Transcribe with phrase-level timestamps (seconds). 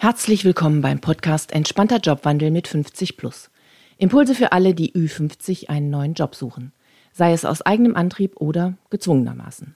[0.00, 3.50] Herzlich willkommen beim Podcast Entspannter Jobwandel mit 50 plus.
[3.96, 6.72] Impulse für alle, die Ü50 einen neuen Job suchen,
[7.12, 9.74] sei es aus eigenem Antrieb oder gezwungenermaßen.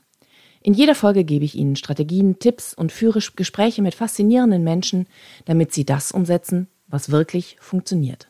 [0.60, 5.08] In jeder Folge gebe ich Ihnen Strategien, Tipps und führe Gespräche mit faszinierenden Menschen,
[5.44, 8.28] damit Sie das umsetzen, was wirklich funktioniert.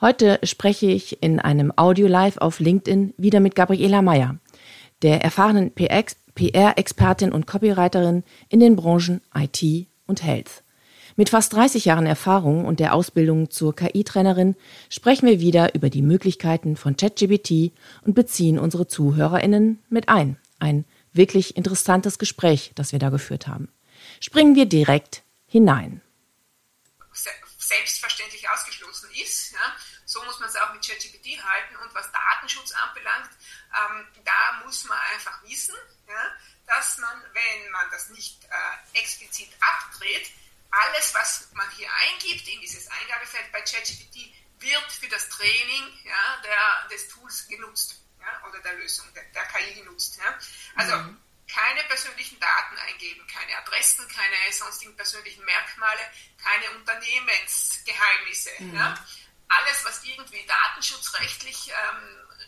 [0.00, 4.38] Heute spreche ich in einem Audio Live auf LinkedIn wieder mit Gabriela Meyer,
[5.02, 10.64] der erfahrenen PR-Expertin und Copywriterin in den Branchen IT und Health.
[11.16, 14.56] Mit fast 30 Jahren Erfahrung und der Ausbildung zur KI-Trainerin
[14.88, 20.38] sprechen wir wieder über die Möglichkeiten von ChatGPT und beziehen unsere ZuhörerInnen mit ein.
[20.58, 23.68] Ein wirklich interessantes Gespräch, das wir da geführt haben.
[24.20, 26.00] Springen wir direkt hinein.
[27.58, 29.52] Selbstverständlich ausgeschlossen ist.
[29.52, 29.58] Ja.
[30.04, 31.76] So muss man es auch mit ChatGPT halten.
[31.76, 33.30] Und was Datenschutz anbelangt,
[33.72, 35.74] ähm, da muss man einfach wissen,
[36.08, 40.30] ja, dass man, wenn man das nicht äh, explizit abdreht,
[40.72, 46.40] alles, was man hier eingibt in dieses Eingabefeld bei ChatGPT, wird für das Training ja,
[46.42, 50.18] der, des Tools genutzt ja, oder der Lösung der, der KI genutzt.
[50.18, 50.38] Ja.
[50.76, 51.20] Also mhm.
[51.48, 56.00] keine persönlichen Daten eingeben, keine Adressen, keine sonstigen persönlichen Merkmale,
[56.42, 58.50] keine Unternehmensgeheimnisse.
[58.60, 58.74] Mhm.
[58.74, 59.06] Ja.
[59.48, 62.46] Alles, was irgendwie datenschutzrechtlich ähm,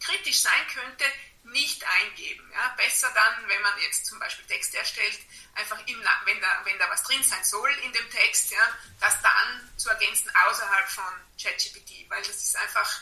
[0.00, 1.04] kritisch sein könnte,
[1.52, 2.50] nicht eingeben.
[2.52, 2.68] Ja?
[2.76, 5.18] Besser dann, wenn man jetzt zum Beispiel Texte erstellt,
[5.54, 9.20] einfach im, wenn, da, wenn da was drin sein soll in dem Text, ja, das
[9.22, 13.00] dann zu ergänzen außerhalb von ChatGPT, weil das ist einfach,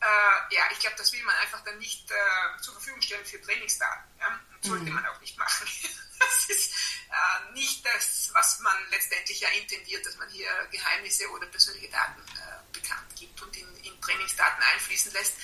[0.00, 3.40] äh, ja, ich glaube, das will man einfach dann nicht äh, zur Verfügung stellen für
[3.40, 4.04] Trainingsdaten.
[4.20, 4.40] Ja?
[4.66, 4.94] sollte mhm.
[4.94, 5.66] man auch nicht machen.
[6.18, 6.72] das ist
[7.10, 12.20] äh, nicht das, was man letztendlich ja intendiert, dass man hier Geheimnisse oder persönliche Daten
[12.20, 15.34] äh, bekannt gibt und in, in Trainingsdaten einfließen lässt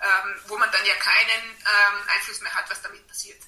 [0.00, 3.38] ähm, wo man dann ja keinen ähm, Einfluss mehr hat, was damit passiert.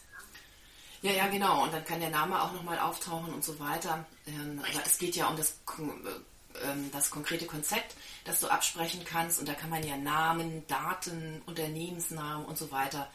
[1.02, 1.62] Ja, ja, genau.
[1.62, 4.05] Und dann kann der Name auch nochmal auftauchen und so weiter.
[4.27, 9.38] Ähm, aber es geht ja um das, äh, das konkrete Konzept, das du absprechen kannst.
[9.38, 13.11] Und da kann man ja Namen, Daten, Unternehmensnamen und so weiter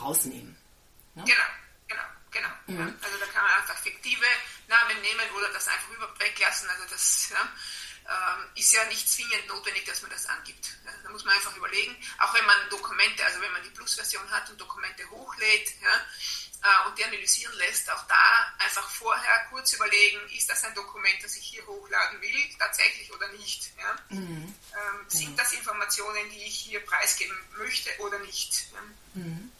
[0.00, 0.56] rausnehmen.
[1.14, 1.24] Ne?
[1.24, 1.46] Genau,
[1.88, 2.48] genau, genau.
[2.66, 2.88] Mhm.
[2.88, 2.94] Ja.
[3.04, 4.26] Also da kann man einfach fiktive
[4.68, 5.88] Namen nehmen oder das einfach
[6.18, 6.68] weglassen.
[6.70, 7.48] Also das, ja
[8.08, 10.68] ähm, ist ja nicht zwingend notwendig, dass man das angibt.
[11.02, 14.48] Da muss man einfach überlegen, auch wenn man Dokumente, also wenn man die Plus-Version hat
[14.50, 15.94] und Dokumente hochlädt ja,
[16.62, 21.16] äh, und die analysieren lässt, auch da einfach vorher kurz überlegen, ist das ein Dokument,
[21.22, 23.72] das ich hier hochladen will, tatsächlich oder nicht.
[23.76, 23.96] Ja?
[24.10, 24.54] Mhm.
[24.72, 25.36] Ähm, sind mhm.
[25.36, 28.66] das Informationen, die ich hier preisgeben möchte oder nicht?
[29.14, 29.52] Mhm.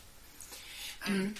[1.07, 1.34] Ähm,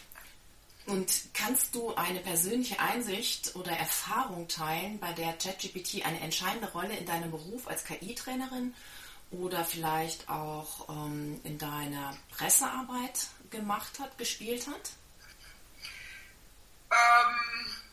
[0.87, 6.97] und kannst du eine persönliche Einsicht oder Erfahrung teilen, bei der ChatGPT eine entscheidende Rolle
[6.97, 8.75] in deinem Beruf als KI-Trainerin
[9.31, 14.91] oder vielleicht auch ähm, in deiner Pressearbeit gemacht hat, gespielt hat?
[16.91, 17.86] Ähm,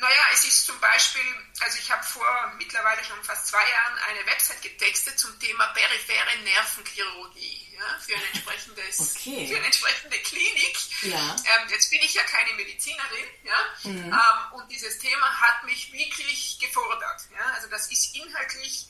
[0.00, 1.22] naja, es ist zum Beispiel,
[1.60, 6.38] also ich habe vor mittlerweile schon fast zwei Jahren eine Website getextet zum Thema periphere
[6.42, 9.46] Nervenchirurgie ja, für, ein entsprechendes, okay.
[9.46, 10.78] für eine entsprechende Klinik.
[11.02, 11.36] Ja.
[11.44, 14.12] Ähm, jetzt bin ich ja keine Medizinerin ja, mhm.
[14.12, 17.20] ähm, und dieses Thema hat mich wirklich gefordert.
[17.32, 18.86] Ja, also das ist inhaltlich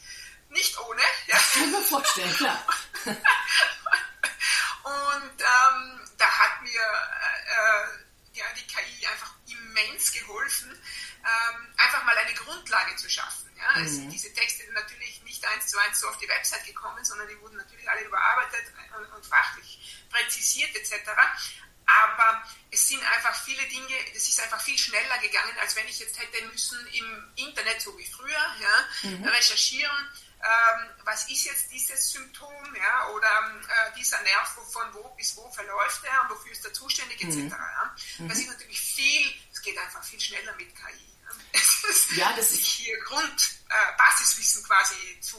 [0.51, 1.03] nicht ohne.
[1.27, 1.37] Ja.
[1.37, 2.65] Das kann man vorstellen, klar.
[3.05, 3.17] und
[5.41, 7.87] ähm, da hat mir äh, äh
[8.33, 10.81] ja, die KI einfach immens geholfen,
[11.25, 13.51] ähm, einfach mal eine Grundlage zu schaffen.
[13.57, 13.71] Ja?
[13.73, 13.85] Mhm.
[13.85, 17.29] Also diese Texte sind natürlich nicht eins zu eins so auf die Website gekommen, sondern
[17.29, 21.11] die wurden natürlich alle überarbeitet und, und fachlich präzisiert etc.
[21.87, 25.99] Aber es sind einfach viele Dinge, es ist einfach viel schneller gegangen, als wenn ich
[25.99, 29.25] jetzt hätte müssen im Internet, so wie früher, ja, mhm.
[29.25, 30.09] recherchieren
[30.43, 35.51] ähm, was ist jetzt dieses Symptom, ja, oder äh, dieser Nerv, von wo bis wo
[35.51, 37.37] verläuft er und wofür ist er zuständig, etc.
[37.37, 37.51] Mhm.
[37.51, 37.95] Ja.
[38.19, 38.31] Das mhm.
[38.31, 41.10] ist natürlich viel, es geht einfach viel schneller mit KI.
[42.17, 45.37] ja, das sich hier Grund, äh, Basiswissen quasi zu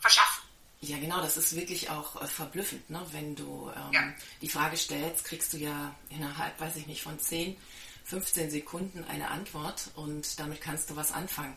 [0.00, 0.42] verschaffen.
[0.80, 3.04] Ja, genau, das ist wirklich auch äh, verblüffend, ne?
[3.12, 4.14] wenn du ähm, ja.
[4.42, 7.56] die Frage stellst, kriegst du ja innerhalb, weiß ich nicht, von 10,
[8.04, 11.56] 15 Sekunden eine Antwort und damit kannst du was anfangen.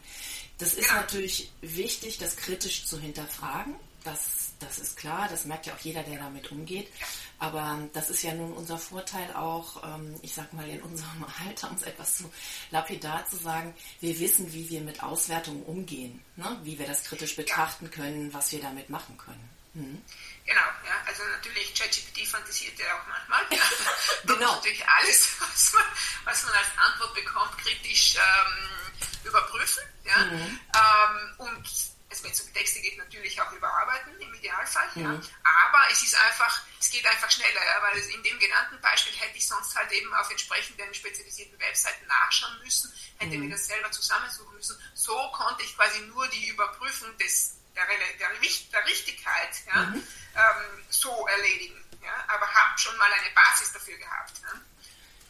[0.57, 3.75] Das ist natürlich wichtig, das kritisch zu hinterfragen.
[4.03, 6.91] Das, das ist klar, das merkt ja auch jeder, der damit umgeht.
[7.37, 11.69] Aber das ist ja nun unser Vorteil auch, ähm, ich sag mal, in unserem Alter,
[11.69, 12.31] um es etwas zu
[12.71, 16.59] lapidar zu sagen, wir wissen, wie wir mit Auswertungen umgehen, ne?
[16.63, 19.49] wie wir das kritisch betrachten können, was wir damit machen können.
[19.73, 20.01] Mhm.
[20.45, 23.45] Genau, ja, also natürlich ChatGPT fantasiert ja auch manchmal.
[23.57, 24.35] Ja.
[24.35, 24.55] Genau.
[24.55, 25.83] natürlich alles, was man,
[26.25, 29.83] was man als Antwort bekommt, kritisch ähm, überprüfen.
[30.05, 30.17] Ja?
[30.25, 30.59] Mhm.
[30.75, 31.69] Ähm, und
[32.11, 34.89] um Texte geht, natürlich auch überarbeiten im Idealfall.
[34.95, 35.03] Mhm.
[35.03, 35.09] Ja?
[35.11, 39.37] Aber es ist einfach, es geht einfach schneller, ja, weil in dem genannten Beispiel hätte
[39.37, 43.45] ich sonst halt eben auf entsprechenden spezialisierten Webseiten nachschauen müssen, hätte mhm.
[43.45, 44.77] mir das selber zusammensuchen müssen.
[44.95, 48.29] So konnte ich quasi nur die Überprüfung des, der, der,
[48.71, 50.03] der Richtigkeit ja, mhm.
[50.35, 51.83] ähm, so erledigen.
[52.01, 54.39] Ja, aber habe schon mal eine Basis dafür gehabt.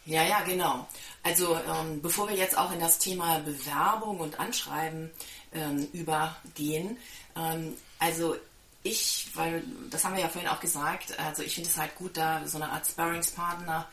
[0.06, 0.88] Ja, ja, genau.
[1.22, 5.10] Also ähm, bevor wir jetzt auch in das Thema Bewerbung und Anschreiben
[5.52, 6.96] ähm, übergehen,
[7.36, 8.36] ähm, also
[8.82, 12.16] ich, weil das haben wir ja vorhin auch gesagt, also ich finde es halt gut,
[12.16, 13.86] da so eine Art Sparringspartner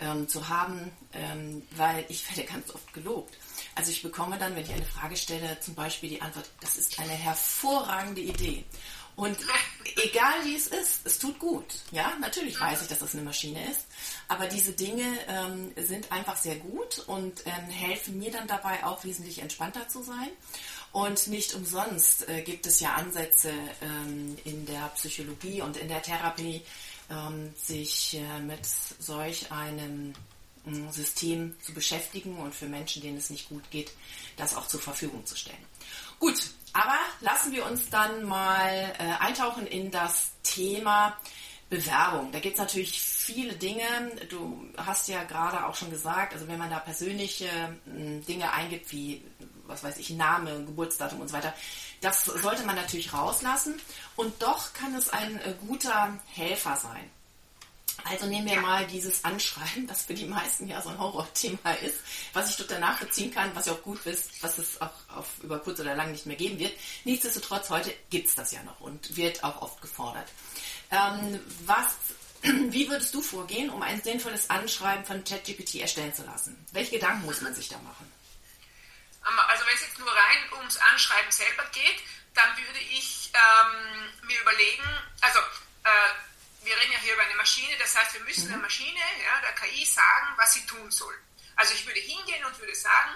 [0.00, 3.36] ähm, zu haben, ähm, weil ich werde ganz oft gelobt.
[3.74, 6.98] Also ich bekomme dann, wenn ich eine Frage stelle, zum Beispiel die Antwort, das ist
[6.98, 8.64] eine hervorragende Idee.
[9.14, 9.36] Und
[10.02, 11.66] egal wie es ist, es tut gut.
[11.90, 13.84] Ja, natürlich weiß ich, dass das eine Maschine ist,
[14.26, 19.04] aber diese Dinge ähm, sind einfach sehr gut und ähm, helfen mir dann dabei auch
[19.04, 20.30] wesentlich entspannter zu sein.
[20.92, 23.50] Und nicht umsonst äh, gibt es ja Ansätze
[23.80, 26.62] ähm, in der Psychologie und in der Therapie,
[27.10, 28.60] ähm, sich äh, mit
[28.98, 30.12] solch einem
[30.66, 33.90] äh, System zu beschäftigen und für Menschen, denen es nicht gut geht,
[34.36, 35.64] das auch zur Verfügung zu stellen.
[36.18, 41.16] Gut, aber lassen wir uns dann mal äh, eintauchen in das Thema
[41.68, 42.30] Bewerbung.
[42.32, 43.82] Da gibt es natürlich viele Dinge.
[44.28, 48.92] Du hast ja gerade auch schon gesagt, also wenn man da persönliche äh, Dinge eingibt,
[48.92, 49.22] wie
[49.72, 51.54] was weiß ich, Name, Geburtsdatum und so weiter.
[52.00, 53.80] Das sollte man natürlich rauslassen
[54.16, 57.10] und doch kann es ein äh, guter Helfer sein.
[58.04, 62.00] Also nehmen wir mal dieses Anschreiben, das für die meisten ja so ein Horrorthema ist,
[62.32, 65.58] was ich total nachvollziehen kann, was ja auch gut ist, was es auch auf, über
[65.58, 66.72] kurz oder lang nicht mehr geben wird.
[67.04, 70.26] Nichtsdestotrotz, heute gibt es das ja noch und wird auch oft gefordert.
[70.90, 71.94] Ähm, was,
[72.42, 76.56] wie würdest du vorgehen, um ein sinnvolles Anschreiben von ChatGPT erstellen zu lassen?
[76.72, 78.10] Welche Gedanken muss man sich da machen?
[79.22, 82.02] Also wenn es jetzt nur rein ums Anschreiben selber geht,
[82.34, 84.84] dann würde ich ähm, mir überlegen,
[85.20, 88.52] also äh, wir reden ja hier über eine Maschine, das heißt, wir müssen mhm.
[88.52, 91.14] der Maschine, ja, der KI sagen, was sie tun soll.
[91.56, 93.10] Also ich würde hingehen und würde sagen,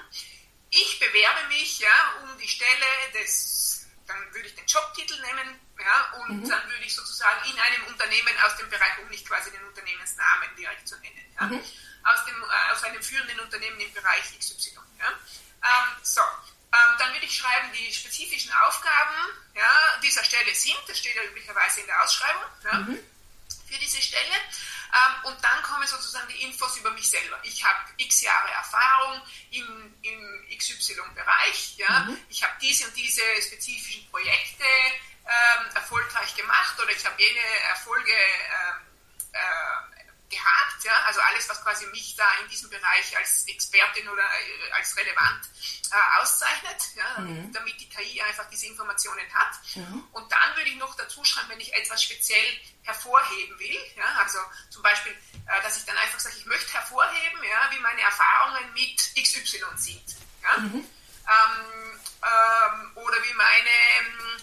[0.70, 6.12] ich bewerbe mich ja, um die Stelle des, dann würde ich den Jobtitel nehmen, ja,
[6.20, 6.48] und mhm.
[6.48, 10.54] dann würde ich sozusagen in einem Unternehmen aus dem Bereich, um nicht quasi den Unternehmensnamen
[10.56, 11.62] direkt zu nennen, ja, mhm.
[12.04, 14.78] aus, dem, äh, aus einem führenden Unternehmen im Bereich XY.
[14.98, 15.12] Ja.
[15.62, 19.14] Ähm, so, ähm, dann würde ich schreiben, die spezifischen Aufgaben
[19.54, 22.98] ja, dieser Stelle sind, das steht ja üblicherweise in der Ausschreibung ja, mhm.
[23.68, 24.34] für diese Stelle.
[24.92, 27.38] Ähm, und dann kommen sozusagen die Infos über mich selber.
[27.42, 29.20] Ich habe x Jahre Erfahrung
[29.50, 31.76] im, im XY-Bereich.
[31.76, 32.00] Ja.
[32.00, 32.18] Mhm.
[32.28, 38.12] Ich habe diese und diese spezifischen Projekte ähm, erfolgreich gemacht oder ich habe jene Erfolge
[38.12, 38.86] ähm,
[39.32, 39.95] äh,
[40.28, 44.73] gehabt, ja, also alles, was quasi mich da in diesem Bereich als Expertin oder äh,
[44.73, 45.49] als relevant
[45.93, 47.52] äh, auszeichnet, ja, mhm.
[47.52, 49.55] damit die KI einfach diese Informationen hat.
[49.75, 50.05] Mhm.
[50.12, 54.38] Und dann würde ich noch dazu schreiben, wenn ich etwas speziell hervorheben will, ja, also
[54.70, 58.73] zum Beispiel, äh, dass ich dann einfach sage, ich möchte hervorheben, ja, wie meine Erfahrungen
[58.75, 60.17] mit XY sind.
[60.43, 60.58] Ja?
[60.58, 60.87] Mhm.
[61.26, 64.35] Ähm, ähm, oder wie meine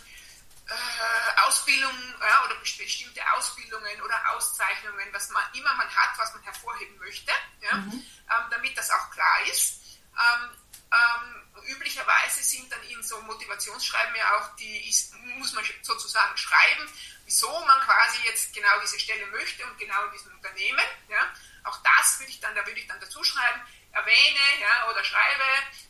[0.67, 6.43] äh, Ausbildung ja, oder bestimmte Ausbildungen oder Auszeichnungen, was man immer man hat, was man
[6.43, 7.31] hervorheben möchte,
[7.61, 7.91] ja, mhm.
[7.91, 9.81] ähm, damit das auch klar ist.
[10.13, 10.49] Ähm,
[10.91, 16.89] ähm, üblicherweise sind dann in so Motivationsschreiben ja auch die, ist, muss man sozusagen schreiben,
[17.25, 20.85] wieso man quasi jetzt genau diese Stelle möchte und genau in diesem Unternehmen.
[21.09, 21.33] Ja.
[21.63, 23.61] Auch das würde ich dann, da würde ich dann dazu schreiben,
[23.91, 25.43] erwähne ja, oder schreibe,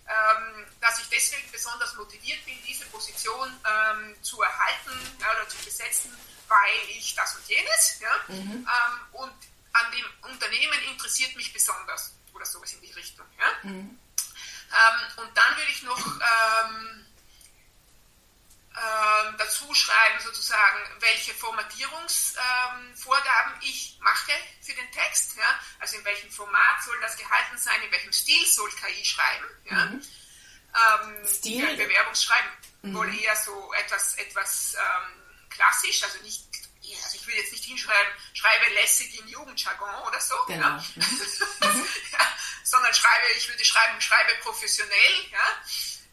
[0.07, 5.57] ähm, dass ich deswegen besonders motiviert bin, diese Position ähm, zu erhalten ja, oder zu
[5.63, 6.15] besetzen,
[6.47, 7.99] weil ich das und jenes.
[8.01, 8.67] Ja, mhm.
[8.67, 9.33] ähm, und
[9.73, 13.25] an dem Unternehmen interessiert mich besonders oder sowas in die Richtung.
[13.39, 13.69] Ja.
[13.69, 13.97] Mhm.
[14.73, 17.05] Ähm, und dann würde ich noch ähm,
[18.75, 25.37] ähm, dazu schreiben, sozusagen, welche Formatierungsvorgaben ähm, ich mache für den Text.
[25.37, 25.59] Ja?
[25.79, 29.45] Also in welchem Format soll das gehalten sein, in welchem Stil soll KI schreiben.
[29.65, 29.85] Ja?
[29.85, 30.01] Mhm.
[30.73, 31.63] Ähm, Stil?
[31.63, 32.49] Ja, Bewerbungsschreiben
[32.81, 32.95] mhm.
[32.95, 36.43] wohl eher so etwas, etwas ähm, klassisch, also nicht
[37.05, 40.67] also ich will jetzt nicht hinschreiben, schreibe lässig in Jugendjargon oder so, genau.
[40.77, 40.81] ja?
[41.61, 41.87] Mhm.
[42.11, 42.19] ja,
[42.93, 45.47] sondern schreibe, ich würde schreiben, schreibe professionell, ja,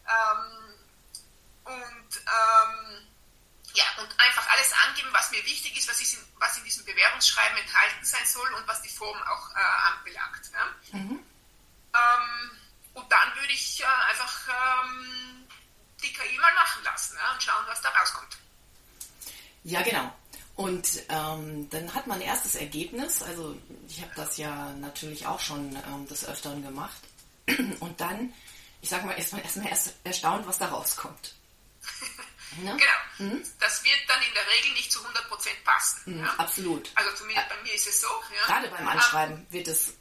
[0.08, 0.74] ähm,
[1.64, 3.06] und, ähm,
[3.74, 6.84] ja, und einfach alles angeben, was mir wichtig ist, was, ist in, was in diesem
[6.84, 10.50] Bewerbungsschreiben enthalten sein soll und was die Form auch äh, anbelangt.
[10.52, 10.98] Ja.
[10.98, 11.24] Mhm.
[11.94, 12.50] Ähm,
[12.94, 15.46] und dann würde ich äh, einfach ähm,
[16.02, 18.36] die KI mal machen lassen ja, und schauen, was da rauskommt.
[19.62, 20.16] Ja, genau.
[20.60, 23.22] Und ähm, dann hat man erstes Ergebnis.
[23.22, 23.56] Also
[23.88, 27.00] ich habe das ja natürlich auch schon ähm, des Öfteren gemacht.
[27.80, 28.34] Und dann,
[28.82, 31.34] ich sage mal, ist man erstmal erst erstaunt, was da rauskommt.
[32.64, 32.76] Ne?
[32.76, 33.30] Genau.
[33.30, 33.44] Mhm.
[33.60, 35.04] Das wird dann in der Regel nicht zu 100%
[35.64, 36.16] passen.
[36.16, 36.34] Mhm, ja?
[36.36, 36.90] Absolut.
[36.96, 38.08] Also zumindest bei mir ist es so.
[38.08, 38.46] Ja?
[38.46, 39.92] Gerade beim Anschreiben um, wird es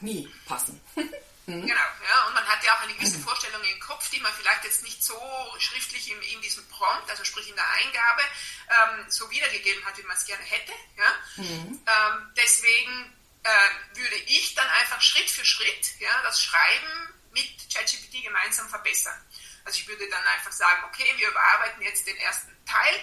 [0.00, 0.78] nie passen.
[1.46, 1.66] Mhm.
[1.66, 3.20] Genau, ja, und man hat ja auch eine gewisse.
[3.20, 5.20] Vorstellung im Kopf, die man vielleicht jetzt nicht so
[5.58, 8.22] schriftlich in, in diesem Prompt, also sprich in der Eingabe,
[8.68, 10.72] ähm, so wiedergegeben hat, wie man es gerne hätte.
[10.96, 11.42] Ja?
[11.42, 11.80] Mhm.
[11.86, 13.12] Ähm, deswegen
[13.42, 19.20] äh, würde ich dann einfach Schritt für Schritt ja, das Schreiben mit ChatGPT gemeinsam verbessern.
[19.64, 22.94] Also ich würde dann einfach sagen, okay, wir überarbeiten jetzt den ersten Teil.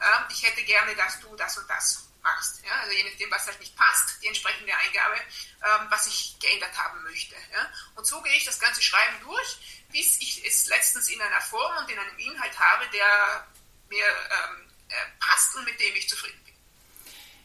[0.00, 2.62] Ja, ich hätte gerne, dass du das und das machst.
[2.64, 2.80] Ja?
[2.80, 7.02] Also je nachdem, was halt nicht passt, die entsprechende Eingabe, ähm, was ich geändert haben
[7.02, 7.34] möchte.
[7.52, 7.70] Ja?
[7.94, 11.76] Und so gehe ich das ganze Schreiben durch, bis ich es letztens in einer Form
[11.78, 13.46] und in einem Inhalt habe, der
[13.88, 16.54] mir ähm, äh, passt und mit dem ich zufrieden bin.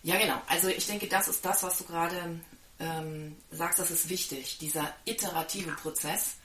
[0.03, 0.41] Ja, genau.
[0.48, 2.39] Also ich denke, das ist das, was du gerade
[2.79, 6.38] ähm, sagst, das ist wichtig, dieser iterative Prozess,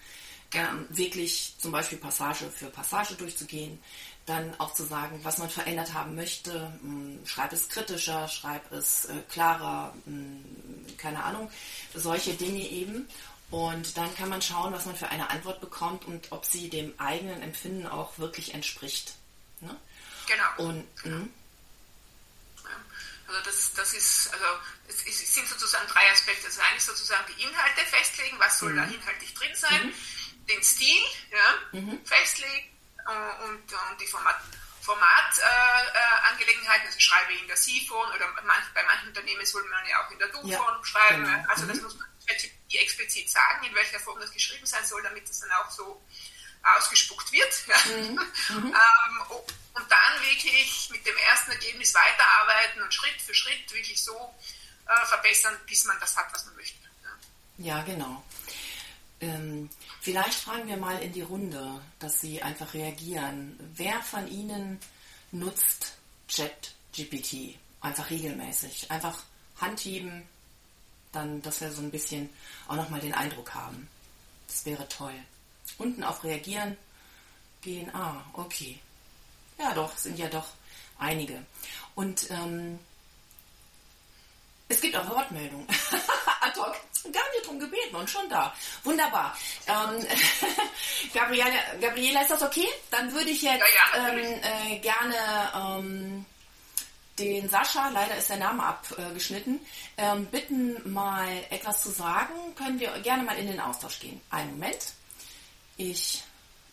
[0.54, 3.82] ähm, wirklich zum Beispiel Passage für Passage durchzugehen,
[4.26, 6.52] dann auch zu sagen, was man verändert haben möchte.
[6.82, 10.44] Hm, schreib es kritischer, schreib es äh, klarer, hm,
[10.96, 11.50] keine Ahnung,
[11.94, 13.08] solche Dinge eben.
[13.50, 16.98] Und dann kann man schauen, was man für eine Antwort bekommt und ob sie dem
[16.98, 19.14] eigenen Empfinden auch wirklich entspricht.
[19.60, 19.76] Ne?
[20.26, 20.68] Genau.
[20.68, 21.26] Und, genau.
[23.28, 24.44] Also das, das ist, also
[24.88, 26.46] es sind sozusagen drei Aspekte.
[26.46, 28.76] Das eine ist sozusagen die Inhalte festlegen, was soll mhm.
[28.76, 30.46] da inhaltlich drin sein, mhm.
[30.46, 32.00] den Stil ja, mhm.
[32.04, 32.71] festlegen
[33.06, 34.40] äh, und, und die Format,
[34.80, 39.86] Formatangelegenheiten, äh, also schreibe ich in der Sie-Form oder manch, bei manchen Unternehmen soll man
[39.86, 41.24] ja auch in der Du-Form ja, schreiben.
[41.24, 41.48] Genau.
[41.48, 41.84] Also das mhm.
[41.84, 42.06] muss man
[42.70, 46.02] explizit sagen, in welcher Form das geschrieben sein soll, damit das dann auch so
[46.62, 47.52] ausgespuckt wird.
[47.86, 48.20] Mhm.
[48.48, 48.48] Mhm.
[48.74, 49.22] ähm,
[49.74, 54.34] und dann wirklich mit dem ersten Ergebnis weiterarbeiten und Schritt für Schritt wirklich so
[54.86, 56.78] äh, verbessern, bis man das hat, was man möchte.
[57.58, 58.24] Ja, ja genau.
[59.22, 63.56] Ähm, vielleicht fragen wir mal in die Runde, dass Sie einfach reagieren.
[63.76, 64.80] Wer von Ihnen
[65.30, 65.94] nutzt
[66.28, 68.90] ChatGPT einfach regelmäßig?
[68.90, 69.22] Einfach
[69.60, 70.24] Handheben,
[71.12, 72.28] dann, dass wir so ein bisschen
[72.66, 73.88] auch nochmal den Eindruck haben.
[74.48, 75.14] Das wäre toll.
[75.78, 76.76] Unten auf Reagieren
[77.60, 77.94] gehen.
[77.94, 78.80] Ah, okay.
[79.56, 80.48] Ja, doch, sind ja doch
[80.98, 81.46] einige.
[81.94, 82.80] Und ähm,
[84.68, 85.68] es gibt auch Wortmeldungen.
[87.04, 88.54] Gar nicht drum gebeten und schon da.
[88.84, 89.36] Wunderbar.
[89.66, 90.06] Ähm,
[91.14, 92.68] Gabriele, Gabriela, ist das okay?
[92.90, 95.16] Dann würde ich jetzt ja, ja, ähm, äh, gerne
[95.54, 96.26] ähm,
[97.18, 99.60] den Sascha, leider ist der Name abgeschnitten,
[99.96, 102.54] ähm, bitten mal etwas zu sagen.
[102.54, 104.20] Können wir gerne mal in den Austausch gehen.
[104.30, 104.92] Einen Moment.
[105.76, 106.22] Ich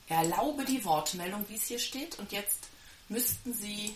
[0.07, 2.19] erlaube die Wortmeldung, wie es hier steht.
[2.19, 2.67] Und jetzt
[3.09, 3.95] müssten Sie,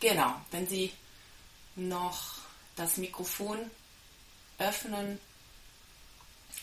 [0.00, 0.92] genau, wenn Sie
[1.76, 2.34] noch
[2.76, 3.70] das Mikrofon
[4.60, 5.18] öffnen,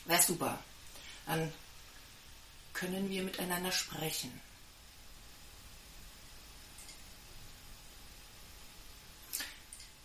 [0.06, 0.60] wäre super.
[1.26, 1.52] Dann
[2.74, 4.40] können wir miteinander sprechen.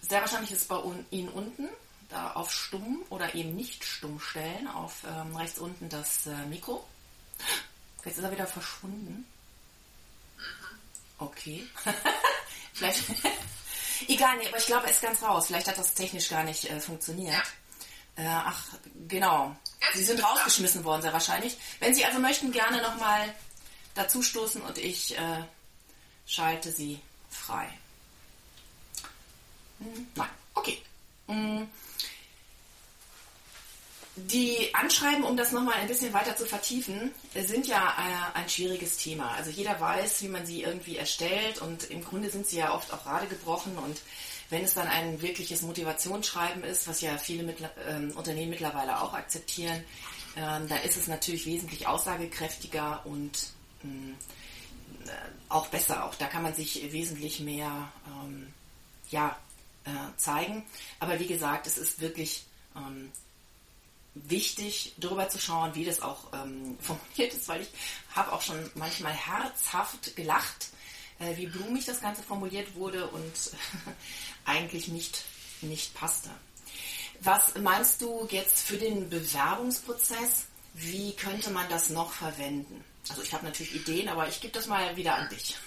[0.00, 0.80] Sehr wahrscheinlich ist es bei
[1.10, 1.68] Ihnen unten,
[2.08, 6.86] da auf Stumm oder eben nicht Stumm stellen, auf ähm, rechts unten das äh, Mikro.
[8.04, 9.24] Jetzt ist er wieder verschwunden.
[11.18, 11.66] Okay.
[12.72, 13.04] Vielleicht.
[14.08, 15.46] Egal, nee, aber ich glaube, er ist ganz raus.
[15.46, 17.42] Vielleicht hat das technisch gar nicht äh, funktioniert.
[18.16, 18.64] Äh, ach,
[19.08, 19.56] genau.
[19.94, 21.56] Sie sind rausgeschmissen worden, sehr wahrscheinlich.
[21.80, 23.34] Wenn Sie also möchten, gerne nochmal
[23.94, 25.44] dazustoßen und ich äh,
[26.26, 27.00] schalte Sie
[27.30, 27.68] frei.
[29.78, 30.82] Hm, nein, okay.
[31.26, 31.68] Hm.
[34.14, 38.98] Die Anschreiben, um das nochmal ein bisschen weiter zu vertiefen, sind ja äh, ein schwieriges
[38.98, 39.30] Thema.
[39.32, 42.92] Also jeder weiß, wie man sie irgendwie erstellt und im Grunde sind sie ja oft
[42.92, 44.02] auch gerade gebrochen und
[44.52, 47.56] wenn es dann ein wirkliches Motivationsschreiben ist, was ja viele mit,
[47.88, 49.82] ähm, Unternehmen mittlerweile auch akzeptieren,
[50.36, 53.46] ähm, da ist es natürlich wesentlich aussagekräftiger und
[53.82, 54.14] ähm,
[55.06, 55.10] äh,
[55.48, 56.04] auch besser.
[56.04, 58.52] Auch da kann man sich wesentlich mehr ähm,
[59.10, 59.34] ja,
[59.86, 60.64] äh, zeigen.
[61.00, 62.44] Aber wie gesagt, es ist wirklich
[62.76, 63.10] ähm,
[64.14, 67.70] wichtig, darüber zu schauen, wie das auch ähm, formuliert ist, weil ich
[68.14, 70.68] habe auch schon manchmal herzhaft gelacht,
[71.18, 73.32] äh, wie blumig das Ganze formuliert wurde und
[74.44, 75.24] eigentlich nicht,
[75.60, 76.30] nicht passte.
[77.20, 80.46] Was meinst du jetzt für den Bewerbungsprozess?
[80.74, 82.84] Wie könnte man das noch verwenden?
[83.08, 85.56] Also ich habe natürlich Ideen, aber ich gebe das mal wieder an dich.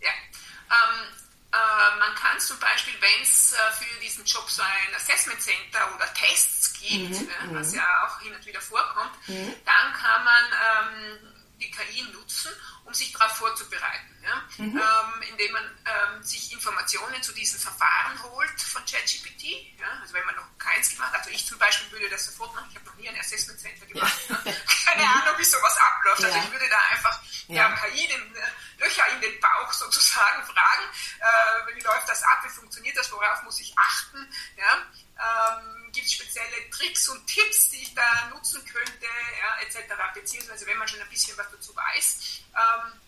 [0.00, 1.08] Ja, ähm,
[1.50, 5.94] äh, man kann zum Beispiel, wenn es äh, für diesen Job so ein Assessment Center
[5.94, 9.54] oder Tests gibt, mhm, äh, was ja auch hin und wieder vorkommt, mhm.
[9.64, 11.33] dann kann man ähm,
[11.64, 12.52] die KI nutzen,
[12.84, 14.22] um sich darauf vorzubereiten.
[14.22, 14.42] Ja?
[14.58, 14.78] Mhm.
[14.78, 19.78] Ähm, indem man ähm, sich Informationen zu diesen Verfahren holt von ChatGPT.
[19.80, 19.86] Ja?
[20.00, 22.68] Also wenn man noch keins gemacht hat, also ich zum Beispiel würde das sofort machen,
[22.70, 24.14] ich habe noch nie ein Assessment Center gemacht.
[24.28, 24.36] Ja.
[24.84, 25.08] Keine mhm.
[25.08, 26.24] Ahnung, wie sowas abläuft.
[26.24, 27.70] Also ich würde da einfach ja.
[27.76, 28.40] KI den, äh,
[28.78, 30.84] Löcher in den Bauch sozusagen fragen,
[31.20, 36.12] äh, wie läuft das ab, wie funktioniert das, worauf muss ich achten, ähm, gibt es
[36.12, 39.06] spezielle Tricks und Tipps, die ich da nutzen könnte,
[39.40, 42.18] ja, etc., beziehungsweise wenn man schon ein bisschen was dazu weiß,
[42.52, 43.00] ähm,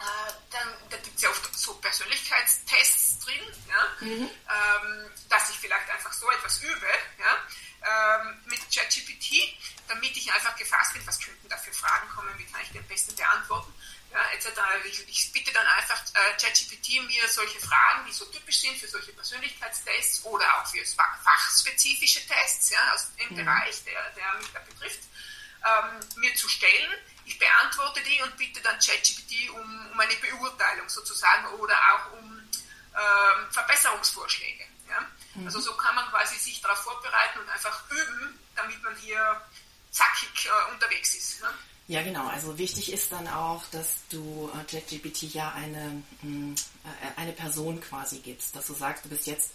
[0.00, 4.30] äh, dann da gibt es ja oft so Persönlichkeitstests drin, ja, mhm.
[4.30, 7.44] ähm, dass ich vielleicht einfach so etwas übe, ja,
[7.82, 9.56] ähm, mit ChatGPT,
[9.88, 12.78] damit ich einfach gefasst bin, was könnten da für Fragen kommen, wie kann ich die
[12.78, 13.72] am besten beantworten,
[14.10, 14.48] ja, etc.
[14.86, 18.12] Ich, ich, bitte dann einfach äh, ChatGPT mir solche Fragen, die
[31.40, 34.64] sozusagen oder auch um ähm, Verbesserungsvorschläge.
[34.88, 35.06] Ja?
[35.34, 35.46] Mhm.
[35.46, 39.40] Also so kann man quasi sich darauf vorbereiten und einfach üben, damit man hier
[39.90, 41.42] zackig äh, unterwegs ist.
[41.42, 41.48] Ne?
[41.88, 42.28] Ja, genau.
[42.28, 46.54] Also wichtig ist dann auch, dass du äh, ChatGPT ja eine, mh, hm,
[46.84, 49.52] äh, eine Person quasi gibst, dass du sagst, du bist jetzt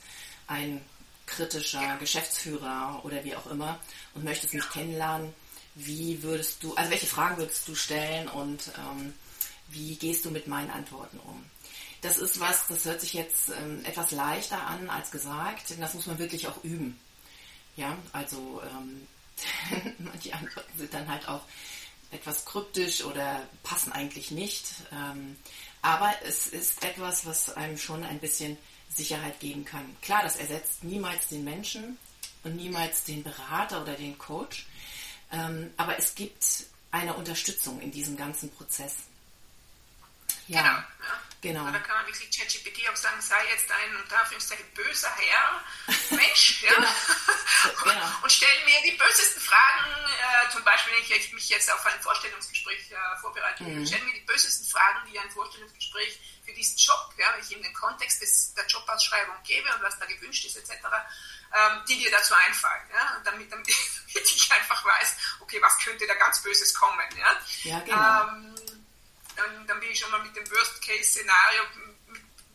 [0.47, 0.83] ein
[1.25, 1.95] kritischer ja.
[1.95, 3.79] Geschäftsführer oder wie auch immer
[4.13, 4.69] und möchtest mich ja.
[4.69, 5.33] kennenlernen
[5.75, 9.13] wie würdest du, also welche Fragen würdest du stellen und ähm,
[9.67, 11.43] wie gehst du mit meinen Antworten um?
[12.05, 15.95] Das ist was, das hört sich jetzt ähm, etwas leichter an als gesagt, denn das
[15.95, 16.99] muss man wirklich auch üben.
[17.77, 19.07] Ja, also ähm,
[19.97, 21.41] manche Antworten sind dann halt auch
[22.11, 24.67] etwas kryptisch oder passen eigentlich nicht.
[24.91, 25.35] Ähm,
[25.81, 28.55] aber es ist etwas, was einem schon ein bisschen
[28.87, 29.97] Sicherheit geben kann.
[30.03, 31.97] Klar, das ersetzt niemals den Menschen
[32.43, 34.67] und niemals den Berater oder den Coach.
[35.31, 38.93] Ähm, aber es gibt eine Unterstützung in diesem ganzen Prozess.
[40.47, 40.61] Ja.
[40.61, 40.77] Genau.
[41.45, 41.69] Genau.
[41.69, 45.63] Da kann man wirklich ChatGPT auch sagen, sei jetzt ein unter Anführungszeichen böser Herr,
[46.09, 46.73] Mensch, ja.
[46.73, 46.89] genau.
[47.83, 48.11] genau.
[48.23, 52.01] und stell mir die bösesten Fragen, äh, zum Beispiel, wenn ich mich jetzt auf ein
[52.01, 53.85] Vorstellungsgespräch äh, vorbereite, mhm.
[53.85, 57.73] stell mir die bösesten Fragen, die ein Vorstellungsgespräch für diesen Job, ja, ich in den
[57.73, 60.71] Kontext des, der Jobausschreibung gebe und was da gewünscht ist, etc.,
[61.53, 62.89] ähm, die dir dazu einfallen.
[62.91, 63.17] Ja?
[63.17, 67.05] Und damit, damit ich einfach weiß, okay, was könnte da ganz Böses kommen.
[67.17, 68.29] Ja, ja genau.
[68.29, 68.54] Ähm,
[69.35, 71.63] dann, dann, bin ich schon mal mit dem Worst-Case-Szenario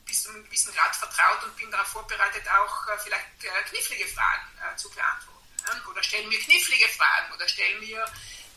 [0.06, 4.06] bis zu einem gewissen Grad vertraut und bin darauf vorbereitet, auch äh, vielleicht äh, knifflige
[4.08, 5.46] Fragen äh, zu beantworten.
[5.66, 5.90] Ja?
[5.90, 8.04] Oder stellen mir knifflige Fragen oder stellen mir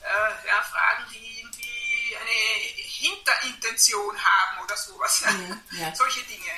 [0.01, 2.31] äh, ja, Fragen, die irgendwie eine
[2.75, 5.21] Hinterintention haben oder sowas.
[5.21, 5.31] Ja?
[5.31, 5.95] Mhm, ja.
[5.95, 6.51] Solche Dinge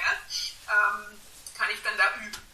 [0.68, 1.20] ähm,
[1.58, 2.46] kann ich dann da üben.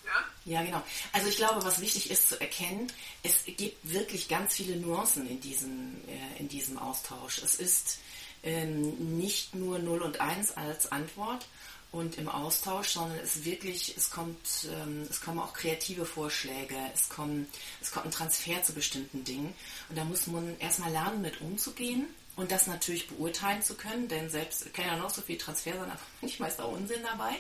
[0.46, 0.84] Ja, genau.
[1.14, 2.92] Also ich glaube, was wichtig ist zu erkennen,
[3.24, 7.38] es gibt wirklich ganz viele Nuancen in diesem, äh, in diesem Austausch.
[7.40, 8.00] Es ist
[8.44, 11.48] ähm, nicht nur 0 und 1 als Antwort
[11.92, 17.10] und im Austausch, sondern es wirklich, es kommt, ähm, es kommen auch kreative Vorschläge, es
[17.10, 17.48] kommen,
[17.82, 19.54] es kommt ein Transfer zu bestimmten Dingen.
[19.90, 24.30] Und da muss man erstmal lernen, mit umzugehen und das natürlich beurteilen zu können, denn
[24.30, 27.36] selbst kann ja noch so viel Transfer sein, aber manchmal ist da Unsinn dabei.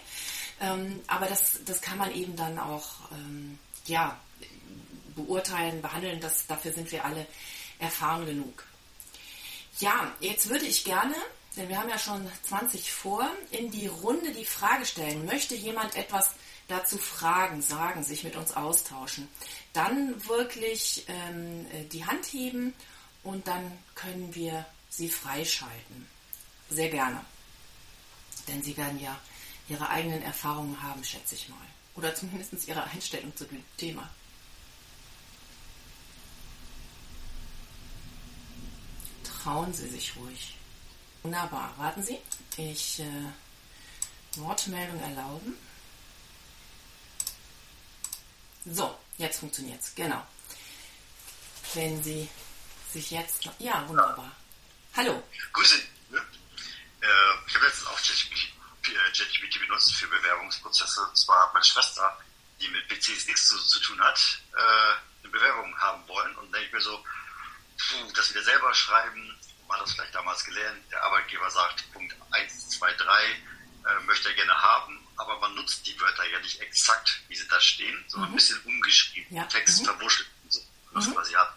[0.59, 4.19] Ähm, aber das, das kann man eben dann auch ähm, ja,
[5.15, 6.19] beurteilen, behandeln.
[6.19, 7.25] Das, dafür sind wir alle
[7.79, 8.65] erfahren genug.
[9.81, 11.15] Ja, jetzt würde ich gerne,
[11.57, 15.25] denn wir haben ja schon 20 vor, in die Runde die Frage stellen.
[15.25, 16.35] Möchte jemand etwas
[16.67, 19.27] dazu fragen, sagen, sich mit uns austauschen?
[19.73, 22.75] Dann wirklich ähm, die Hand heben
[23.23, 26.07] und dann können wir sie freischalten.
[26.69, 27.25] Sehr gerne.
[28.47, 29.19] Denn sie werden ja
[29.67, 31.57] ihre eigenen Erfahrungen haben, schätze ich mal.
[31.95, 34.07] Oder zumindest ihre Einstellung zu dem Thema.
[39.43, 40.55] Trauen Sie sich ruhig.
[41.23, 41.73] Wunderbar.
[41.77, 42.19] Warten Sie.
[42.57, 43.31] Ich äh,
[44.35, 45.57] Wortmeldung erlauben.
[48.65, 49.95] So, jetzt funktioniert es.
[49.95, 50.25] Genau.
[51.73, 52.29] Wenn Sie
[52.91, 53.49] sich jetzt.
[53.57, 54.31] Ja, wunderbar.
[54.95, 55.23] Hallo.
[55.53, 55.81] Grüße.
[56.11, 56.19] Ja.
[56.19, 61.01] Äh, ich habe jetzt auch ChatGPT benutzt für Bewerbungsprozesse.
[61.01, 62.19] Und zwar hat meine Schwester,
[62.59, 66.35] die mit PCs nichts zu, zu tun hat, äh, eine Bewerbung haben wollen.
[66.35, 67.03] Und denke ich mir so,
[67.89, 72.15] puh, das wieder selber schreiben, man hat das vielleicht damals gelernt, der Arbeitgeber sagt, Punkt
[72.31, 76.59] 1, 2, 3 äh, möchte er gerne haben, aber man nutzt die Wörter ja nicht
[76.59, 78.35] exakt, wie sie da stehen, sondern mhm.
[78.35, 79.45] ein bisschen umgeschrieben, ja.
[79.45, 79.85] Text mhm.
[79.85, 81.13] verwurschtelt, so, was mhm.
[81.13, 81.55] quasi hat.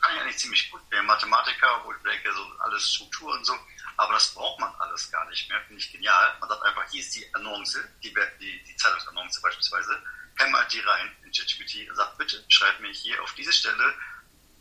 [0.00, 0.82] Kann ich eigentlich ziemlich gut.
[0.92, 3.58] Der Mathematiker, wo ich denke, so alles Struktur und so,
[3.96, 5.60] aber das braucht man alles gar nicht mehr.
[5.62, 6.36] Finde ich genial.
[6.40, 10.02] Man sagt einfach, hier ist die Annonce, die, die, die Zeitungsannonce beispielsweise.
[10.36, 13.94] Hämmert die rein in ChatGPT und sagt, bitte schreib mir hier auf diese Stelle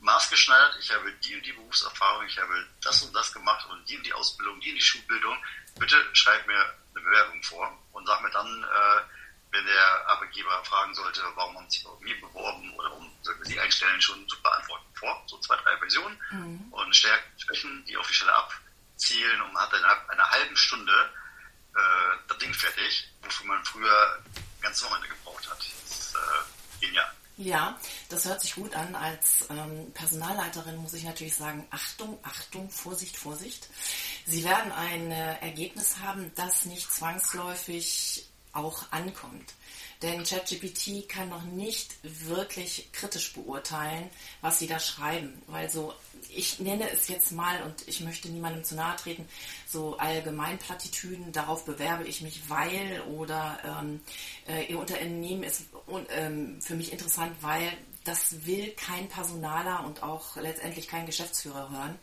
[0.04, 3.98] maßgeschneidert, ich habe die und die Berufserfahrung, ich habe das und das gemacht und die
[3.98, 5.38] und die Ausbildung, die und die Schulbildung.
[5.80, 9.02] Bitte schreib mir eine Bewerbung vor und sag mir dann, äh,
[9.52, 13.42] wenn der Arbeitgeber fragen sollte, warum haben Sie sich bei mir beworben oder warum sollten
[13.42, 16.74] wir Sie einstellen, schon zu beantworten vor, so zwei, drei Versionen mhm.
[16.74, 18.54] und Stärken, Schwächen, die auf die Stelle ab
[18.98, 20.94] zielen und hat innerhalb einer halben Stunde
[21.76, 24.24] äh, das Ding fertig, wofür man früher
[24.62, 25.60] ganz Wochenende gebraucht hat.
[25.60, 27.12] Das ist äh, genial.
[27.43, 27.77] Ja,
[28.08, 28.95] das hört sich gut an.
[28.95, 33.67] Als ähm, Personalleiterin muss ich natürlich sagen, Achtung, Achtung, Vorsicht, Vorsicht.
[34.25, 39.53] Sie werden ein äh, Ergebnis haben, das nicht zwangsläufig auch ankommt.
[40.01, 44.10] Denn ChatGPT kann noch nicht wirklich kritisch beurteilen,
[44.41, 45.41] was Sie da schreiben.
[45.47, 45.93] Weil so,
[46.29, 49.25] ich nenne es jetzt mal, und ich möchte niemandem zu nahe treten,
[49.65, 54.01] so Allgemeinplattitüden, darauf bewerbe ich mich, weil oder ähm,
[54.47, 55.63] äh, Ihr Unternehmen ist
[56.10, 57.72] ähm, für mich interessant, weil
[58.04, 61.98] das will kein Personaler und auch letztendlich kein Geschäftsführer hören,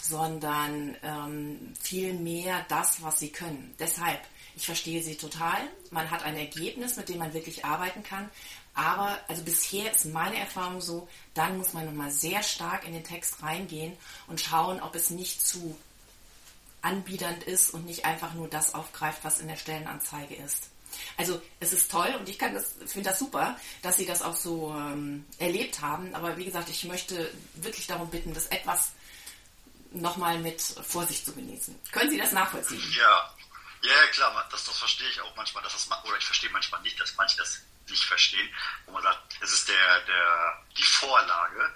[0.00, 3.74] sondern ähm, vielmehr das, was sie können.
[3.78, 4.20] Deshalb
[4.56, 5.58] ich verstehe sie total.
[5.90, 8.28] Man hat ein Ergebnis, mit dem man wirklich arbeiten kann.
[8.74, 13.04] Aber, also bisher ist meine Erfahrung so, dann muss man nochmal sehr stark in den
[13.04, 15.76] Text reingehen und schauen, ob es nicht zu
[16.82, 20.68] anbiedernd ist und nicht einfach nur das aufgreift, was in der Stellenanzeige ist.
[21.16, 24.36] Also es ist toll und ich kann das, finde das super, dass Sie das auch
[24.36, 26.14] so ähm, erlebt haben.
[26.14, 28.92] Aber wie gesagt, ich möchte wirklich darum bitten, das etwas
[29.92, 31.78] nochmal mit Vorsicht zu genießen.
[31.92, 32.82] Können Sie das nachvollziehen?
[32.96, 33.34] Ja,
[33.82, 37.00] ja, klar, das, das verstehe ich auch manchmal, dass das, oder ich verstehe manchmal nicht,
[37.00, 38.48] dass manche das nicht verstehen,
[38.86, 41.74] wo man sagt, es ist der, der, die Vorlage,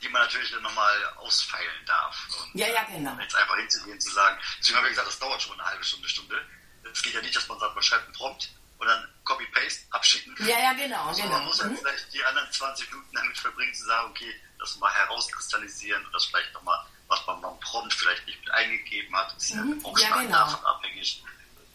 [0.00, 2.16] die man natürlich dann nochmal ausfeilen darf.
[2.40, 3.18] Und, ja, ja, genau.
[3.20, 6.08] Jetzt einfach hinzugehen, zu sagen, deswegen habe ich gesagt, das dauert schon eine halbe Stunde,
[6.08, 6.46] Stunde.
[6.90, 10.34] Es geht ja nicht, dass man sagt, man schreibt einen Prompt und dann Copy-Paste, abschicken.
[10.46, 11.34] Ja, ja, genau, also genau.
[11.34, 11.76] Man muss halt mhm.
[11.76, 16.24] vielleicht die anderen 20 Minuten damit verbringen, zu sagen, okay, das mal herauskristallisieren und das
[16.24, 19.80] vielleicht nochmal, was man beim Prompt vielleicht nicht mit eingegeben hat, ist mhm.
[19.80, 20.30] ja auch ja, genau.
[20.30, 21.22] davon abhängig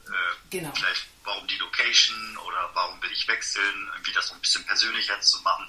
[0.08, 0.12] äh,
[0.50, 0.72] genau.
[0.76, 5.20] Vielleicht, warum die Location oder warum will ich wechseln, irgendwie das so ein bisschen persönlicher
[5.22, 5.68] zu machen.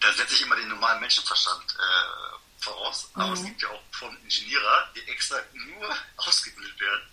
[0.00, 3.10] Da setze ich immer den normalen Menschenverstand äh, voraus.
[3.14, 3.32] Aber mhm.
[3.34, 7.10] es gibt ja auch von Ingenieure, die extra nur ausgebildet werden,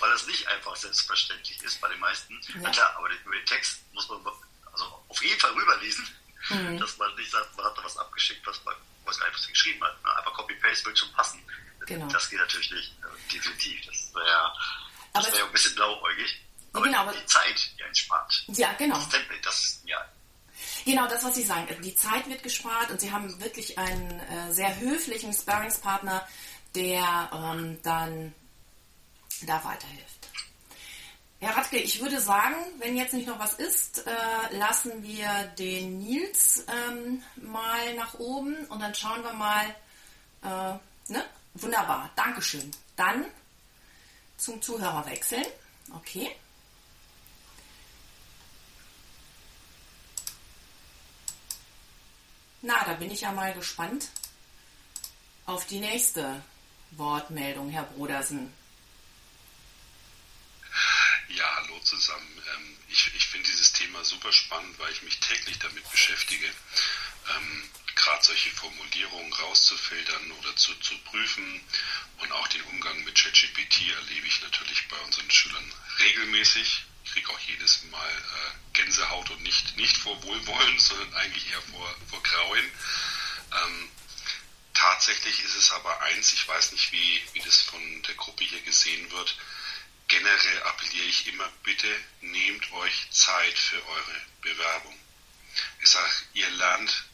[0.00, 2.34] weil das nicht einfach selbstverständlich ist bei den meisten.
[2.54, 2.60] Ja.
[2.62, 4.20] Na klar, aber den, über den Text muss man
[4.72, 6.06] also auf jeden Fall rüberlesen,
[6.48, 6.78] mhm.
[6.78, 10.02] dass man nicht sagt, man hat da was abgeschickt, was man was einfach geschrieben hat.
[10.02, 10.16] Ne?
[10.16, 11.42] Einfach Copy-Paste wird schon passen.
[11.86, 12.06] Genau.
[12.08, 13.86] Das geht natürlich nicht, äh, definitiv.
[13.86, 14.52] Das wäre
[15.12, 16.40] das wäre ja ein bisschen blauäugig.
[16.72, 18.44] Aber genau, aber die Zeit, die einspart.
[18.48, 18.94] Ja, genau.
[18.96, 19.98] Das Template, das ist ja.
[20.84, 21.66] Genau, das, was Sie sagen.
[21.82, 26.26] Die Zeit wird gespart und Sie haben wirklich einen äh, sehr höflichen Sparringspartner,
[26.74, 28.34] der ähm, dann
[29.46, 30.28] da weiterhilft.
[31.40, 35.98] Herr Radke, ich würde sagen, wenn jetzt nicht noch was ist, äh, lassen wir den
[36.00, 39.64] Nils ähm, mal nach oben und dann schauen wir mal.
[40.42, 41.24] Äh, ne?
[41.54, 42.70] Wunderbar, Dankeschön.
[42.94, 43.24] Dann
[44.36, 45.46] zum Zuhörer wechseln.
[45.94, 46.30] Okay.
[52.62, 54.10] Na, da bin ich ja mal gespannt
[55.46, 56.42] auf die nächste
[56.92, 58.52] Wortmeldung, Herr Brodersen.
[61.36, 62.42] Ja, hallo zusammen.
[62.54, 66.46] Ähm, ich, ich finde dieses Thema super spannend, weil ich mich täglich damit beschäftige.
[66.46, 71.60] Ähm, gerade solche Formulierungen rauszufiltern oder zu, zu prüfen.
[72.18, 76.84] Und auch den Umgang mit ChatGPT erlebe ich natürlich bei unseren Schülern regelmäßig.
[77.04, 81.62] Ich kriege auch jedes Mal äh, Gänsehaut und nicht, nicht vor Wohlwollen, sondern eigentlich eher
[81.62, 82.72] vor, vor Grauen.
[83.52, 83.88] Ähm,
[84.74, 88.62] tatsächlich ist es aber eins, ich weiß nicht, wie, wie das von der Gruppe hier
[88.62, 89.36] gesehen wird.
[90.10, 91.86] Generell appelliere ich immer, bitte
[92.20, 94.98] nehmt euch Zeit für eure Bewerbung.
[95.80, 97.04] Ich sage, ihr lernt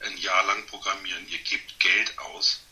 [0.00, 2.65] ein Jahr lang programmieren, ihr gebt Geld aus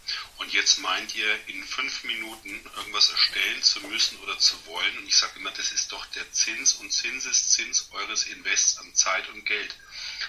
[0.45, 4.99] und jetzt meint ihr, in fünf Minuten irgendwas erstellen zu müssen oder zu wollen.
[4.99, 9.27] Und ich sage immer, das ist doch der Zins und Zinseszins eures Invests an Zeit
[9.31, 9.75] und Geld.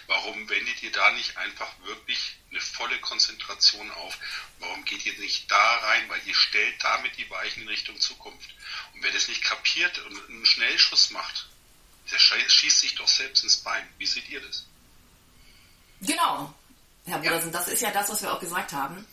[0.08, 4.17] Warum wendet ihr da nicht einfach wirklich eine volle Konzentration auf?
[4.60, 6.08] Warum geht ihr nicht da rein?
[6.08, 8.51] Weil ihr stellt damit die Weichen in Richtung Zukunft.
[8.93, 11.49] Und wer das nicht kapiert und einen Schnellschuss macht,
[12.10, 13.86] der schießt sich doch selbst ins Bein.
[13.97, 14.65] Wie seht ihr das?
[15.99, 16.56] Genau.
[17.06, 17.60] Herr Brodersen, ja.
[17.60, 19.06] das ist ja das, was wir auch gesagt haben.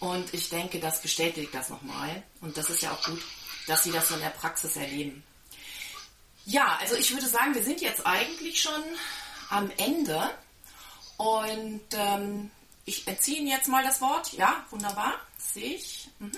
[0.00, 2.22] Und ich denke, das bestätigt das nochmal.
[2.40, 3.20] Und das ist ja auch gut,
[3.66, 5.24] dass Sie das so in der Praxis erleben.
[6.46, 8.82] Ja, also ich würde sagen, wir sind jetzt eigentlich schon
[9.50, 10.30] am Ende.
[11.16, 12.50] Und ähm,
[12.84, 14.32] ich entziehe Ihnen jetzt mal das Wort.
[14.32, 16.08] Ja, wunderbar, sehe ich.
[16.20, 16.32] Mhm.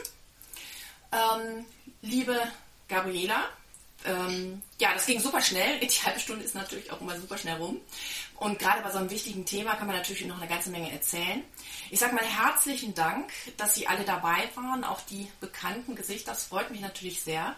[1.13, 1.67] Ähm,
[2.03, 2.41] liebe
[2.89, 3.49] Gabriela,
[4.05, 5.79] ähm, ja, das ging super schnell.
[5.81, 7.81] Die halbe Stunde ist natürlich auch immer super schnell rum.
[8.37, 11.45] Und gerade bei so einem wichtigen Thema kann man natürlich noch eine ganze Menge erzählen.
[11.91, 16.33] Ich sage mal herzlichen Dank, dass Sie alle dabei waren, auch die bekannten Gesichter.
[16.33, 17.55] Das freut mich natürlich sehr.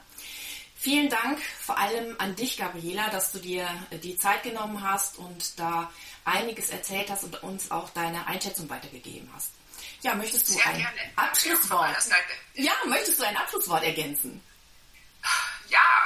[0.75, 3.69] Vielen Dank vor allem an dich, Gabriela, dass du dir
[4.03, 5.93] die Zeit genommen hast und da
[6.25, 9.53] einiges erzählt hast und uns auch deine Einschätzung weitergegeben hast.
[10.03, 11.01] Ja, möchtest du Sehr ein gerne.
[11.15, 11.97] Abschlusswort?
[12.55, 14.41] Ja, möchtest du ein Abschlusswort ergänzen?
[15.73, 16.03] Ja,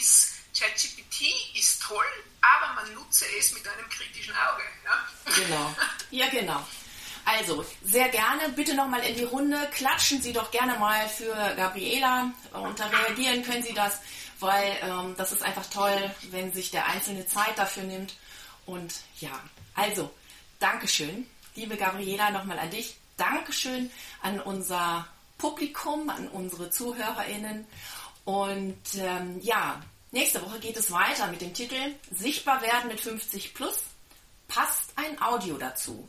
[0.00, 1.22] ist, ChatGPT
[1.54, 2.04] ist toll,
[2.40, 4.62] aber man nutze es mit einem kritischen Auge.
[4.84, 5.34] Ja?
[5.34, 5.74] Genau.
[6.10, 6.66] Ja, genau.
[7.24, 9.68] Also, sehr gerne, bitte nochmal in die Runde.
[9.72, 12.32] Klatschen Sie doch gerne mal für Gabriela.
[12.52, 14.00] Und da reagieren können Sie das,
[14.40, 18.16] weil ähm, das ist einfach toll, wenn sich der Einzelne Zeit dafür nimmt.
[18.66, 19.38] Und ja,
[19.76, 20.12] also,
[20.58, 22.96] Dankeschön, liebe Gabriela, nochmal an dich.
[23.16, 25.06] Dankeschön an unser
[25.40, 27.66] Publikum, an unsere ZuhörerInnen.
[28.24, 33.54] Und ähm, ja, nächste Woche geht es weiter mit dem Titel Sichtbar werden mit 50
[33.54, 33.84] plus.
[34.46, 36.08] Passt ein Audio dazu.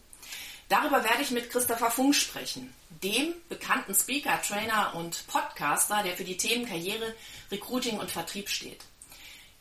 [0.67, 6.24] Darüber werde ich mit Christopher Funk sprechen, dem bekannten Speaker, Trainer und Podcaster, der für
[6.24, 7.13] die Themen Karriere,
[7.52, 8.80] Recruiting und Vertrieb steht.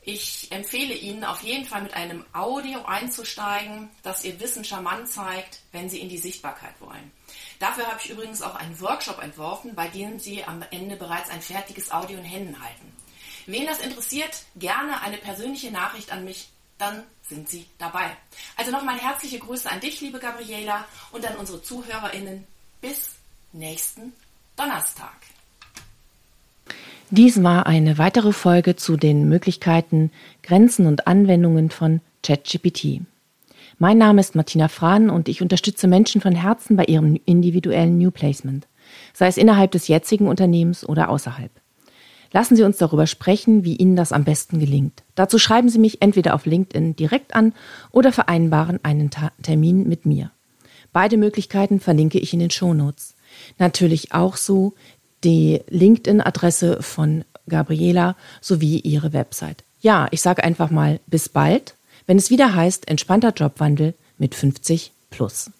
[0.02, 5.60] Ich empfehle Ihnen auf jeden Fall mit einem Audio einzusteigen, das Ihr Wissen charmant zeigt,
[5.72, 7.10] wenn Sie in die Sichtbarkeit wollen.
[7.60, 11.40] Dafür habe ich übrigens auch einen Workshop entworfen, bei dem Sie am Ende bereits ein
[11.40, 12.92] fertiges Audio in Händen halten.
[13.46, 16.48] Wen das interessiert, gerne eine persönliche Nachricht an mich
[16.80, 18.10] dann sind Sie dabei.
[18.56, 22.44] Also nochmal herzliche Grüße an dich, liebe Gabriela, und an unsere ZuhörerInnen.
[22.80, 23.10] Bis
[23.52, 24.12] nächsten
[24.56, 25.14] Donnerstag.
[27.10, 30.10] Dies war eine weitere Folge zu den Möglichkeiten,
[30.42, 33.02] Grenzen und Anwendungen von ChatGPT.
[33.82, 38.10] Mein Name ist Martina Frahn und ich unterstütze Menschen von Herzen bei ihrem individuellen New
[38.10, 38.68] Placement,
[39.14, 41.50] sei es innerhalb des jetzigen Unternehmens oder außerhalb.
[42.30, 45.02] Lassen Sie uns darüber sprechen, wie Ihnen das am besten gelingt.
[45.14, 47.54] Dazu schreiben Sie mich entweder auf LinkedIn direkt an
[47.90, 50.30] oder vereinbaren einen Ta Termin mit mir.
[50.92, 53.14] Beide Möglichkeiten verlinke ich in den Shownotes.
[53.56, 54.74] Natürlich auch so
[55.24, 59.64] die LinkedIn-Adresse von Gabriela sowie ihre Website.
[59.80, 61.76] Ja, ich sage einfach mal bis bald,
[62.10, 65.52] wenn es wieder heißt entspannter Jobwandel mit 50 plus.